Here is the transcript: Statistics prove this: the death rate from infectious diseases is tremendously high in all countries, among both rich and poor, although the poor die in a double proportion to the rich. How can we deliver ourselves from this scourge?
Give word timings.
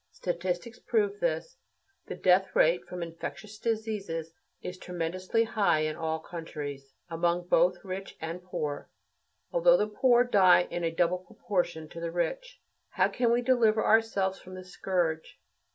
Statistics 0.13 0.79
prove 0.79 1.19
this: 1.19 1.57
the 2.07 2.15
death 2.15 2.55
rate 2.55 2.83
from 2.87 3.03
infectious 3.03 3.59
diseases 3.59 4.33
is 4.63 4.79
tremendously 4.79 5.43
high 5.43 5.81
in 5.81 5.95
all 5.95 6.17
countries, 6.19 6.95
among 7.07 7.47
both 7.47 7.85
rich 7.85 8.17
and 8.19 8.41
poor, 8.43 8.89
although 9.51 9.77
the 9.77 9.85
poor 9.85 10.23
die 10.23 10.63
in 10.63 10.83
a 10.83 10.89
double 10.89 11.19
proportion 11.19 11.87
to 11.89 11.99
the 11.99 12.09
rich. 12.09 12.59
How 12.89 13.09
can 13.09 13.31
we 13.31 13.43
deliver 13.43 13.85
ourselves 13.85 14.39
from 14.39 14.55
this 14.55 14.71
scourge? 14.71 15.37